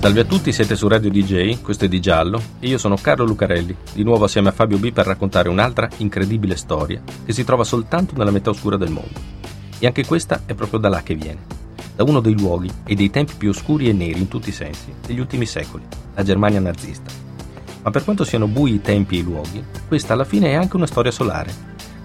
[0.00, 3.24] Salve a tutti, siete su Radio DJ, questo è Di Giallo e io sono Carlo
[3.24, 7.64] Lucarelli, di nuovo assieme a Fabio B per raccontare un'altra incredibile storia che si trova
[7.64, 9.18] soltanto nella metà oscura del mondo.
[9.76, 11.40] E anche questa è proprio da là che viene,
[11.96, 14.94] da uno dei luoghi e dei tempi più oscuri e neri in tutti i sensi
[15.04, 15.82] degli ultimi secoli,
[16.14, 17.10] la Germania nazista.
[17.82, 20.76] Ma per quanto siano bui i tempi e i luoghi, questa alla fine è anche
[20.76, 21.52] una storia solare,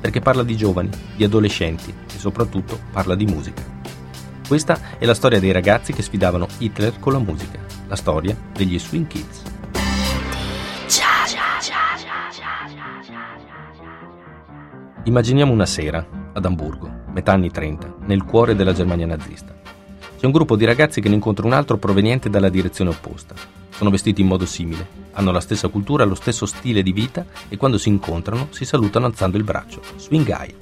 [0.01, 3.63] perché parla di giovani, di adolescenti e soprattutto parla di musica.
[4.47, 8.79] Questa è la storia dei ragazzi che sfidavano Hitler con la musica, la storia degli
[8.79, 9.41] Swing Kids.
[15.05, 19.53] Immaginiamo una sera, ad Amburgo, metà anni 30, nel cuore della Germania nazista.
[20.17, 23.35] C'è un gruppo di ragazzi che ne incontra un altro proveniente dalla direzione opposta.
[23.69, 27.57] Sono vestiti in modo simile, hanno la stessa cultura, lo stesso stile di vita e
[27.57, 29.81] quando si incontrano si salutano alzando il braccio.
[29.97, 30.55] Swing Heil.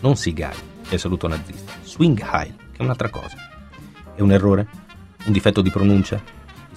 [0.00, 1.72] Non che è il saluto nazista.
[1.82, 3.36] Swing Heil, che è un'altra cosa.
[4.14, 4.66] È un errore?
[5.24, 6.22] Un difetto di pronuncia?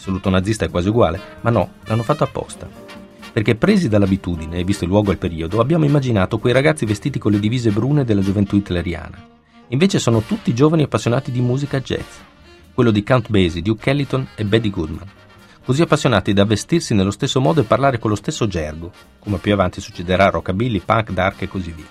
[0.04, 2.94] Il saluto nazista è quasi uguale, ma no, l'hanno fatto apposta
[3.34, 7.18] perché presi dall'abitudine e visto il luogo e il periodo, abbiamo immaginato quei ragazzi vestiti
[7.18, 9.28] con le divise brune della gioventù hitleriana.
[9.70, 12.20] Invece sono tutti giovani appassionati di musica jazz,
[12.76, 15.10] quello di Count Basie, Duke Ellington e Betty Goodman.
[15.66, 19.52] Così appassionati da vestirsi nello stesso modo e parlare con lo stesso gergo, come più
[19.52, 21.86] avanti succederà a rockabilly, punk, dark e così via.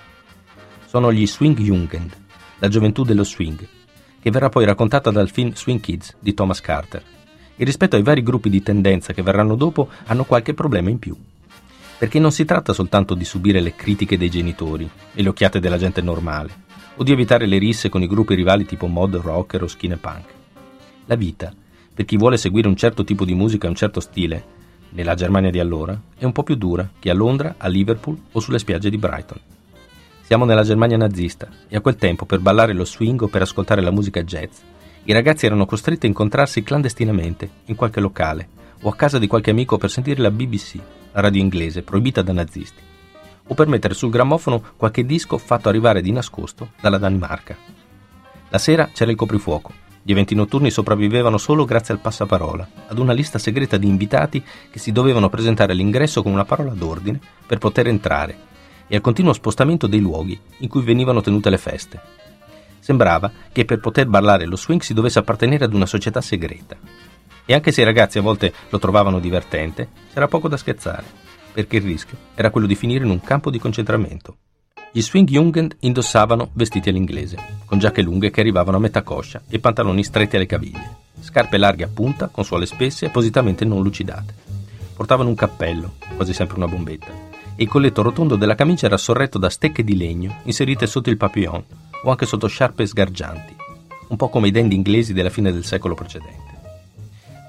[0.85, 2.15] Sono gli Swing Jugend,
[2.59, 3.67] la gioventù dello swing,
[4.21, 7.03] che verrà poi raccontata dal film Swing Kids di Thomas Carter.
[7.55, 11.15] E rispetto ai vari gruppi di tendenza che verranno dopo, hanno qualche problema in più
[12.03, 15.77] perché non si tratta soltanto di subire le critiche dei genitori e le occhiate della
[15.77, 16.51] gente normale,
[16.95, 20.25] o di evitare le risse con i gruppi rivali tipo mod, rocker o skin punk.
[21.05, 21.53] La vita,
[21.93, 24.43] per chi vuole seguire un certo tipo di musica e un certo stile,
[24.89, 28.39] nella Germania di allora, è un po' più dura che a Londra, a Liverpool o
[28.41, 29.39] sulle spiagge di Brighton.
[30.23, 33.81] Siamo nella Germania nazista e a quel tempo per ballare lo swing o per ascoltare
[33.81, 34.59] la musica jazz,
[35.05, 38.47] i ragazzi erano costretti a incontrarsi clandestinamente in qualche locale
[38.83, 40.75] o a casa di qualche amico per sentire la BBC,
[41.11, 42.81] la radio inglese proibita da nazisti,
[43.47, 47.57] o per mettere sul grammofono qualche disco fatto arrivare di nascosto dalla Danimarca.
[48.47, 49.73] La sera c'era il coprifuoco.
[50.01, 54.79] Gli eventi notturni sopravvivevano solo grazie al passaparola, ad una lista segreta di invitati che
[54.79, 58.37] si dovevano presentare all'ingresso con una parola d'ordine per poter entrare
[58.87, 62.01] e al continuo spostamento dei luoghi in cui venivano tenute le feste.
[62.83, 66.75] Sembrava che per poter ballare lo swing si dovesse appartenere ad una società segreta,
[67.45, 71.05] e anche se i ragazzi a volte lo trovavano divertente, c'era poco da scherzare,
[71.53, 74.35] perché il rischio era quello di finire in un campo di concentramento.
[74.91, 79.59] Gli swing Jugend indossavano vestiti all'inglese, con giacche lunghe che arrivavano a metà coscia e
[79.59, 84.33] pantaloni stretti alle caviglie, scarpe larghe a punta con suole spesse e appositamente non lucidate.
[84.93, 87.13] Portavano un cappello, quasi sempre una bombetta,
[87.55, 91.15] e il colletto rotondo della camicia era sorretto da stecche di legno inserite sotto il
[91.15, 91.63] papillon
[92.03, 93.55] o anche sotto sciarpe sgargianti,
[94.09, 96.51] un po' come i dandy inglesi della fine del secolo precedente.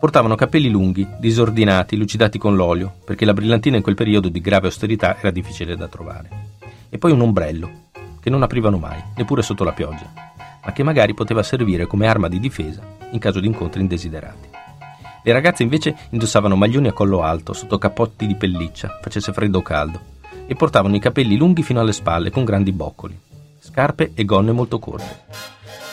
[0.00, 4.66] Portavano capelli lunghi, disordinati, lucidati con l'olio, perché la brillantina in quel periodo di grave
[4.66, 6.28] austerità era difficile da trovare.
[6.88, 7.70] E poi un ombrello,
[8.20, 10.12] che non aprivano mai, neppure sotto la pioggia,
[10.64, 14.48] ma che magari poteva servire come arma di difesa in caso di incontri indesiderati.
[15.22, 19.62] Le ragazze invece indossavano maglioni a collo alto, sotto cappotti di pelliccia, facesse freddo o
[19.62, 20.00] caldo,
[20.47, 23.19] e portavano i capelli lunghi fino alle spalle con grandi boccoli,
[23.64, 25.25] scarpe e gonne molto corte.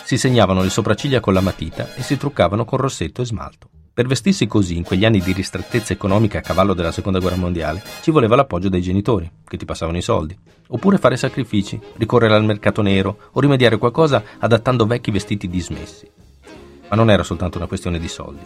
[0.03, 3.69] Si segnavano le sopracciglia con la matita e si truccavano con rossetto e smalto.
[3.93, 7.81] Per vestirsi così in quegli anni di ristrettezza economica a cavallo della seconda guerra mondiale
[8.01, 10.37] ci voleva l'appoggio dei genitori, che ti passavano i soldi,
[10.67, 16.09] oppure fare sacrifici, ricorrere al mercato nero o rimediare qualcosa adattando vecchi vestiti dismessi.
[16.89, 18.45] Ma non era soltanto una questione di soldi.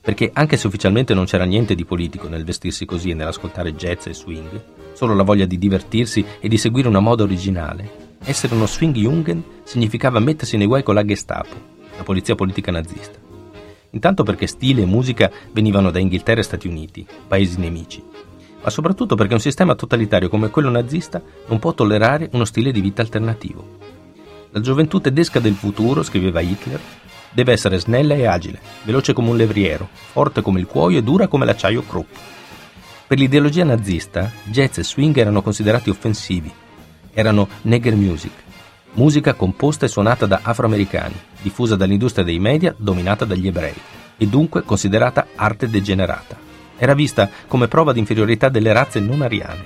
[0.00, 4.06] Perché anche se ufficialmente non c'era niente di politico nel vestirsi così e nell'ascoltare jazz
[4.06, 8.66] e swing, solo la voglia di divertirsi e di seguire una moda originale, essere uno
[8.66, 11.54] swing jungen significava mettersi nei guai con la Gestapo,
[11.96, 13.18] la polizia politica nazista.
[13.90, 18.02] Intanto perché stile e musica venivano da Inghilterra e Stati Uniti, paesi nemici,
[18.62, 22.80] ma soprattutto perché un sistema totalitario come quello nazista non può tollerare uno stile di
[22.80, 23.78] vita alternativo.
[24.50, 26.80] La gioventù tedesca del futuro, scriveva Hitler,
[27.30, 31.28] deve essere snella e agile, veloce come un levriero, forte come il cuoio e dura
[31.28, 32.08] come l'acciaio Krupp.
[33.06, 36.52] Per l'ideologia nazista, jazz e swing erano considerati offensivi,
[37.16, 38.32] erano nigger music,
[38.92, 43.74] musica composta e suonata da afroamericani, diffusa dall'industria dei media dominata dagli ebrei,
[44.18, 46.36] e dunque considerata arte degenerata.
[46.76, 49.64] Era vista come prova di inferiorità delle razze non ariane.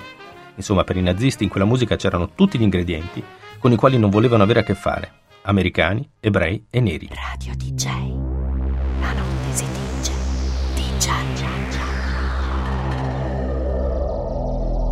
[0.54, 3.22] Insomma, per i nazisti in quella musica c'erano tutti gli ingredienti
[3.58, 5.12] con i quali non volevano avere a che fare,
[5.42, 7.10] americani, ebrei e neri.
[7.12, 8.29] Radio DJ.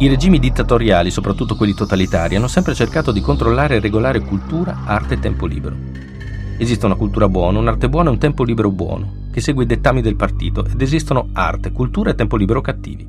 [0.00, 5.15] I regimi dittatoriali, soprattutto quelli totalitari, hanno sempre cercato di controllare e regolare cultura, arte
[5.15, 5.75] e tempo libero.
[6.56, 10.00] Esiste una cultura buona, un'arte buona e un tempo libero buono, che segue i dettami
[10.00, 13.09] del partito, ed esistono arte, cultura e tempo libero cattivi.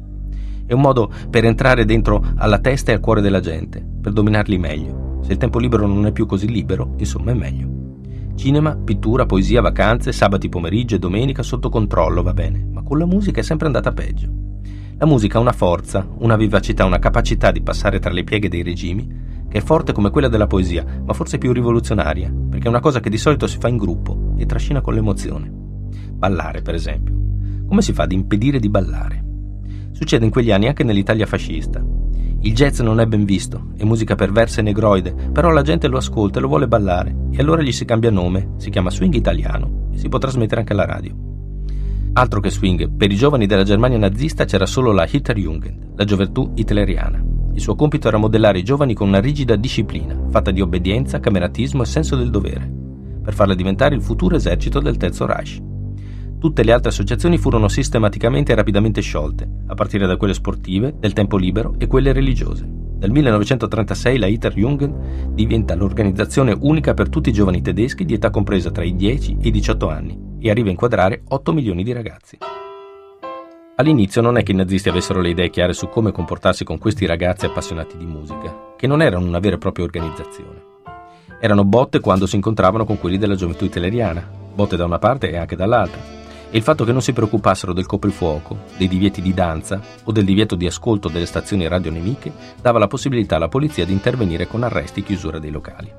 [0.66, 4.58] È un modo per entrare dentro alla testa e al cuore della gente, per dominarli
[4.58, 5.20] meglio.
[5.24, 7.68] Se il tempo libero non è più così libero, insomma è meglio.
[8.34, 13.06] Cinema, pittura, poesia, vacanze, sabati pomeriggio e domenica sotto controllo, va bene, ma con la
[13.06, 14.49] musica è sempre andata peggio.
[15.02, 18.64] La musica ha una forza, una vivacità, una capacità di passare tra le pieghe dei
[18.64, 19.08] regimi
[19.48, 23.00] che è forte come quella della poesia, ma forse più rivoluzionaria, perché è una cosa
[23.00, 25.50] che di solito si fa in gruppo e trascina con l'emozione.
[26.12, 27.16] Ballare, per esempio.
[27.66, 29.24] Come si fa ad impedire di ballare?
[29.92, 31.82] Succede in quegli anni anche nell'Italia fascista.
[32.42, 35.98] Il jazz non è ben visto, è musica perversa e negroide, però la gente lo
[35.98, 39.88] ascolta e lo vuole ballare, e allora gli si cambia nome, si chiama swing italiano
[39.94, 41.29] e si può trasmettere anche alla radio.
[42.14, 46.52] Altro che swing, per i giovani della Germania nazista c'era solo la Hitlerjugend, la gioventù
[46.56, 47.24] hitleriana.
[47.54, 51.84] Il suo compito era modellare i giovani con una rigida disciplina, fatta di obbedienza, cameratismo
[51.84, 52.70] e senso del dovere,
[53.22, 55.62] per farla diventare il futuro esercito del Terzo Reich.
[56.40, 61.14] Tutte le altre associazioni furono sistematicamente e rapidamente sciolte, a partire da quelle sportive, del
[61.14, 62.89] tempo libero e quelle religiose.
[63.00, 68.72] Nel 1936 la Hitlerjugend diventa l'organizzazione unica per tutti i giovani tedeschi di età compresa
[68.72, 72.38] tra i 10 e i 18 anni e arriva a inquadrare 8 milioni di ragazzi.
[73.78, 77.06] All'inizio non è che i nazisti avessero le idee chiare su come comportarsi con questi
[77.06, 80.62] ragazzi appassionati di musica, che non erano una vera e propria organizzazione.
[81.40, 85.38] Erano botte quando si incontravano con quelli della gioventù hitleriana, botte da una parte e
[85.38, 86.19] anche dall'altra
[86.52, 90.26] e il fatto che non si preoccupassero del coprifuoco, dei divieti di danza o del
[90.26, 92.32] divieto di ascolto delle stazioni radio nemiche
[92.62, 95.92] dava la possibilità alla polizia di intervenire con arresti e chiusura dei locali.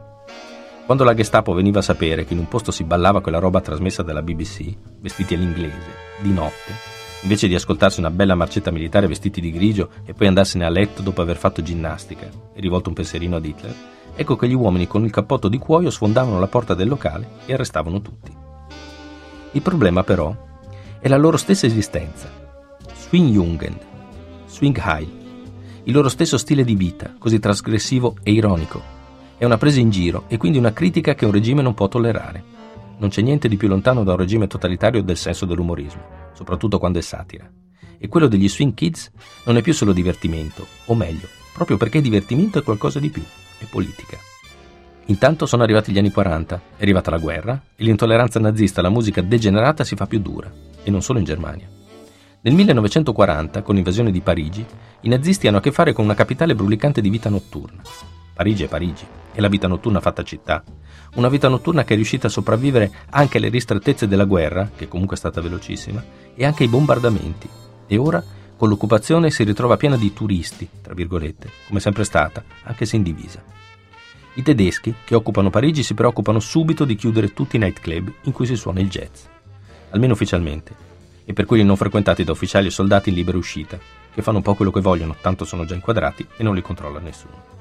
[0.91, 4.03] Quando la Gestapo veniva a sapere che in un posto si ballava quella roba trasmessa
[4.03, 6.73] dalla BBC, vestiti all'inglese, di notte,
[7.23, 11.03] invece di ascoltarsi una bella marcetta militare vestiti di grigio e poi andarsene a letto
[11.03, 13.75] dopo aver fatto ginnastica e rivolto un pensierino ad Hitler,
[14.17, 17.53] ecco che gli uomini con il cappotto di cuoio sfondavano la porta del locale e
[17.53, 18.50] arrestavano tutti.
[19.53, 20.35] Il problema però
[21.01, 22.31] è la loro stessa esistenza.
[22.95, 23.79] Swing Jugend,
[24.47, 25.09] Swing Heil,
[25.85, 28.81] il loro stesso stile di vita, così trasgressivo e ironico.
[29.37, 32.45] È una presa in giro e quindi una critica che un regime non può tollerare.
[32.99, 36.99] Non c'è niente di più lontano da un regime totalitario del senso dell'umorismo, soprattutto quando
[36.99, 37.51] è satira.
[37.99, 39.11] E quello degli Swing Kids
[39.47, 43.23] non è più solo divertimento, o meglio, proprio perché divertimento è qualcosa di più,
[43.59, 44.30] è politica.
[45.11, 49.21] Intanto sono arrivati gli anni 40, è arrivata la guerra e l'intolleranza nazista alla musica
[49.21, 50.49] degenerata si fa più dura,
[50.85, 51.69] e non solo in Germania.
[52.43, 54.65] Nel 1940, con l'invasione di Parigi,
[55.01, 57.83] i nazisti hanno a che fare con una capitale brulicante di vita notturna.
[58.35, 60.63] Parigi è Parigi, è la vita notturna fatta città.
[61.17, 65.17] Una vita notturna che è riuscita a sopravvivere anche alle ristrettezze della guerra, che comunque
[65.17, 66.05] è stata velocissima,
[66.37, 67.49] e anche ai bombardamenti.
[67.89, 68.23] E ora,
[68.57, 73.03] con l'occupazione, si ritrova piena di turisti, tra virgolette, come sempre stata, anche se in
[73.03, 73.43] divisa.
[74.35, 78.47] I tedeschi, che occupano Parigi, si preoccupano subito di chiudere tutti i nightclub in cui
[78.47, 79.25] si suona il jazz,
[79.91, 80.73] almeno ufficialmente,
[81.25, 83.79] e per quelli non frequentati da ufficiali e soldati in libera uscita,
[84.13, 87.01] che fanno un po' quello che vogliono, tanto sono già inquadrati e non li controlla
[87.01, 87.59] nessuno.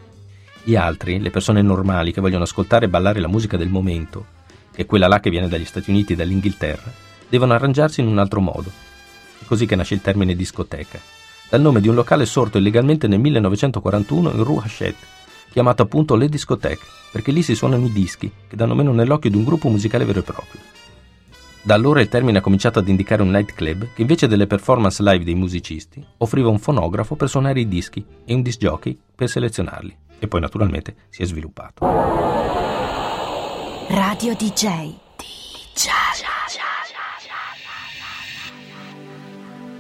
[0.62, 4.26] Gli altri, le persone normali che vogliono ascoltare e ballare la musica del momento,
[4.72, 6.92] che è quella là che viene dagli Stati Uniti e dall'Inghilterra,
[7.28, 8.72] devono arrangiarsi in un altro modo.
[9.40, 11.00] È così che nasce il termine discoteca,
[11.50, 15.18] dal nome di un locale sorto illegalmente nel 1941 in Rue Hachette,
[15.52, 19.38] chiamato appunto Le Discothèque, perché lì si suonano i dischi, che danno meno nell'occhio di
[19.38, 20.62] un gruppo musicale vero e proprio.
[21.62, 25.26] Da allora il termine ha cominciato ad indicare un nightclub che invece delle performance live
[25.26, 29.96] dei musicisti offriva un fonografo per suonare i dischi e un disc jockey per selezionarli.
[30.20, 31.86] E poi naturalmente si è sviluppato.
[33.90, 34.94] Radio DJ.
[35.18, 35.90] DJ.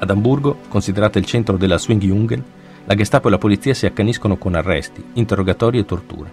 [0.01, 2.43] Ad Amburgo, considerata il centro della swing Jungen,
[2.85, 6.31] la Gestapo e la polizia si accaniscono con arresti, interrogatori e torture.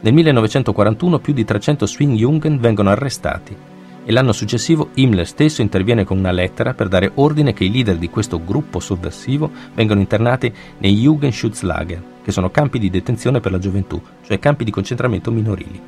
[0.00, 3.56] Nel 1941 più di 300 Swing Jungen vengono arrestati
[4.04, 7.96] e l'anno successivo Himmler stesso interviene con una lettera per dare ordine che i leader
[7.96, 13.58] di questo gruppo sovversivo vengano internati nei Jugendschutzlager, che sono campi di detenzione per la
[13.58, 15.80] gioventù, cioè campi di concentramento minorili.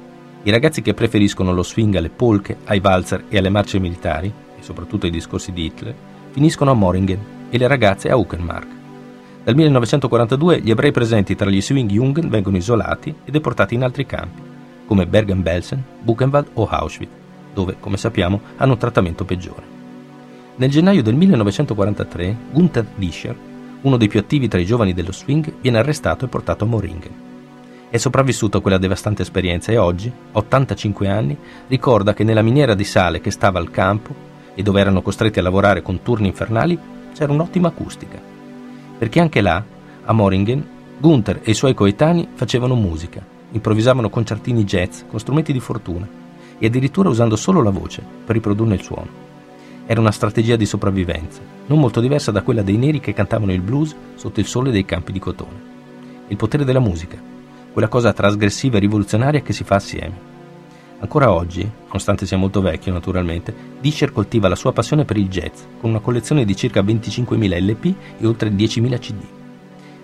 [0.44, 4.28] I ragazzi che preferiscono lo swing alle polche, ai valzer e alle marce militari,
[4.58, 5.94] e soprattutto ai discorsi di Hitler,
[6.30, 7.18] finiscono a Moringen
[7.50, 8.75] e le ragazze a Uckenmark.
[9.46, 14.04] Dal 1942 gli ebrei presenti tra gli Swing Jungen vengono isolati e deportati in altri
[14.04, 14.42] campi,
[14.84, 17.12] come Bergen-Belsen, Buchenwald o Auschwitz,
[17.54, 19.62] dove, come sappiamo, hanno un trattamento peggiore.
[20.56, 23.36] Nel gennaio del 1943, Gunther Discher,
[23.82, 27.14] uno dei più attivi tra i giovani dello swing, viene arrestato e portato a Moringen.
[27.88, 31.38] È sopravvissuto a quella devastante esperienza e oggi, a 85 anni,
[31.68, 34.12] ricorda che nella miniera di sale che stava al campo
[34.56, 36.76] e dove erano costretti a lavorare con turni infernali
[37.14, 38.34] c'era un'ottima acustica.
[38.98, 39.62] Perché anche là,
[40.04, 40.66] a Moringen,
[40.98, 46.08] Gunther e i suoi coetanei facevano musica, improvvisavano concertini jazz con strumenti di fortuna
[46.58, 49.24] e addirittura usando solo la voce per riprodurne il suono.
[49.84, 53.60] Era una strategia di sopravvivenza, non molto diversa da quella dei neri che cantavano il
[53.60, 55.74] blues sotto il sole dei campi di cotone.
[56.28, 57.18] Il potere della musica,
[57.72, 60.35] quella cosa trasgressiva e rivoluzionaria che si fa assieme.
[60.98, 65.62] Ancora oggi, nonostante sia molto vecchio naturalmente, Disher coltiva la sua passione per il jazz,
[65.80, 69.22] con una collezione di circa 25.000 LP e oltre 10.000 CD.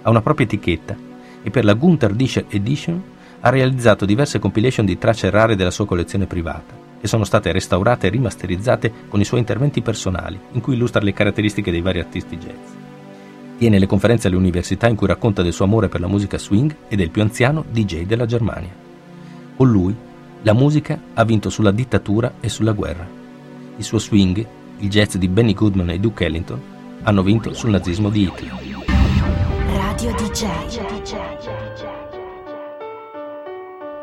[0.03, 0.95] Ha una propria etichetta
[1.43, 3.03] e per la Gunther Disher Edition
[3.41, 8.07] ha realizzato diverse compilation di tracce rare della sua collezione privata, che sono state restaurate
[8.07, 12.37] e rimasterizzate con i suoi interventi personali, in cui illustra le caratteristiche dei vari artisti
[12.37, 12.71] jazz.
[13.57, 16.77] Tiene le conferenze alle università in cui racconta del suo amore per la musica swing
[16.87, 18.71] e del più anziano DJ della Germania.
[19.57, 19.97] Con lui,
[20.43, 23.07] la musica ha vinto sulla dittatura e sulla guerra.
[23.77, 24.45] Il suo swing,
[24.79, 26.61] il jazz di Benny Goodman e Duke Ellington,
[27.03, 28.53] hanno vinto sul nazismo di Hitler.
[29.67, 30.47] Radio DJ.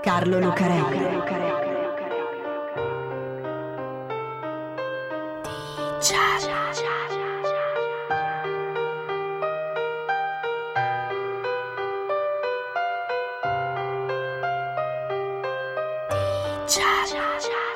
[0.02, 0.98] Carlo Lucarelli.
[6.00, 7.19] DJ.
[16.70, 17.04] 家。
[17.08, 17.69] 家家